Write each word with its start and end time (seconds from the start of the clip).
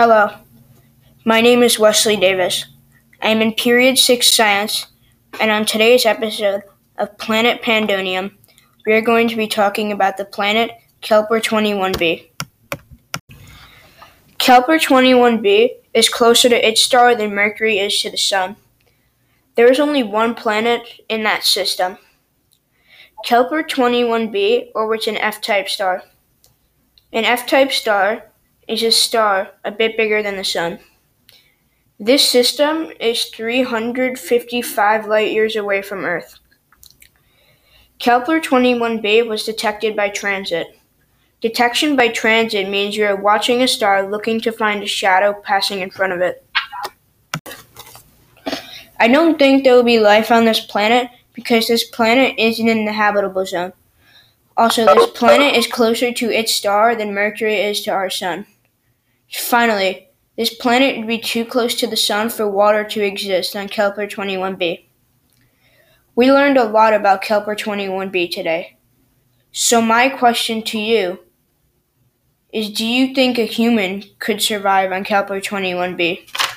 Hello, 0.00 0.30
my 1.24 1.40
name 1.40 1.64
is 1.64 1.76
Wesley 1.76 2.16
Davis. 2.16 2.66
I 3.20 3.30
am 3.30 3.42
in 3.42 3.52
Period 3.52 3.98
6 3.98 4.32
Science, 4.32 4.86
and 5.40 5.50
on 5.50 5.66
today's 5.66 6.06
episode 6.06 6.62
of 6.98 7.18
Planet 7.18 7.62
Pandonium, 7.62 8.38
we 8.86 8.92
are 8.92 9.00
going 9.00 9.26
to 9.26 9.34
be 9.34 9.48
talking 9.48 9.90
about 9.90 10.16
the 10.16 10.24
planet 10.24 10.70
Kepler 11.00 11.40
21b. 11.40 12.28
Kepler 14.38 14.78
21b 14.78 15.70
is 15.94 16.08
closer 16.08 16.48
to 16.48 16.68
its 16.68 16.80
star 16.80 17.16
than 17.16 17.34
Mercury 17.34 17.80
is 17.80 18.00
to 18.02 18.08
the 18.08 18.16
Sun. 18.16 18.54
There 19.56 19.68
is 19.68 19.80
only 19.80 20.04
one 20.04 20.36
planet 20.36 20.82
in 21.08 21.24
that 21.24 21.42
system. 21.42 21.98
Kepler 23.24 23.64
21b 23.64 24.70
orbits 24.76 25.08
an 25.08 25.16
F 25.16 25.40
type 25.40 25.68
star. 25.68 26.04
An 27.12 27.24
F 27.24 27.48
type 27.48 27.72
star 27.72 28.27
is 28.68 28.82
a 28.82 28.92
star 28.92 29.50
a 29.64 29.72
bit 29.72 29.96
bigger 29.96 30.22
than 30.22 30.36
the 30.36 30.44
Sun. 30.44 30.78
This 31.98 32.28
system 32.28 32.92
is 33.00 33.24
355 33.24 35.06
light 35.06 35.32
years 35.32 35.56
away 35.56 35.82
from 35.82 36.04
Earth. 36.04 36.38
Kepler 37.98 38.40
21b 38.40 39.26
was 39.26 39.44
detected 39.44 39.96
by 39.96 40.08
transit. 40.08 40.78
Detection 41.40 41.96
by 41.96 42.08
transit 42.08 42.68
means 42.68 42.96
you 42.96 43.04
are 43.04 43.16
watching 43.16 43.62
a 43.62 43.68
star 43.68 44.08
looking 44.08 44.40
to 44.40 44.52
find 44.52 44.82
a 44.82 44.86
shadow 44.86 45.32
passing 45.42 45.80
in 45.80 45.90
front 45.90 46.12
of 46.12 46.20
it. 46.20 46.44
I 49.00 49.08
don't 49.08 49.38
think 49.38 49.64
there 49.64 49.74
will 49.74 49.82
be 49.82 49.98
life 49.98 50.30
on 50.30 50.44
this 50.44 50.60
planet 50.60 51.10
because 51.32 51.68
this 51.68 51.84
planet 51.84 52.34
isn't 52.36 52.68
in 52.68 52.84
the 52.84 52.92
habitable 52.92 53.46
zone. 53.46 53.72
Also, 54.56 54.84
this 54.84 55.10
planet 55.10 55.54
is 55.54 55.68
closer 55.68 56.12
to 56.12 56.30
its 56.30 56.52
star 56.54 56.96
than 56.96 57.14
Mercury 57.14 57.56
is 57.56 57.80
to 57.82 57.92
our 57.92 58.10
sun. 58.10 58.46
Finally, 59.30 60.08
this 60.36 60.54
planet 60.54 60.96
would 60.96 61.06
be 61.06 61.18
too 61.18 61.44
close 61.44 61.74
to 61.74 61.86
the 61.86 61.96
sun 61.96 62.30
for 62.30 62.48
water 62.48 62.84
to 62.84 63.04
exist 63.04 63.56
on 63.56 63.68
Kepler 63.68 64.06
21b. 64.06 64.84
We 66.14 66.32
learned 66.32 66.56
a 66.56 66.64
lot 66.64 66.94
about 66.94 67.22
Kepler 67.22 67.54
21b 67.54 68.30
today. 68.30 68.76
So, 69.52 69.80
my 69.80 70.08
question 70.08 70.62
to 70.64 70.78
you 70.78 71.20
is 72.52 72.70
Do 72.70 72.86
you 72.86 73.14
think 73.14 73.38
a 73.38 73.44
human 73.44 74.04
could 74.18 74.40
survive 74.40 74.92
on 74.92 75.04
Kepler 75.04 75.40
21b? 75.40 76.47